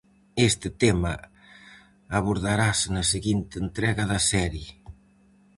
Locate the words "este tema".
0.49-1.13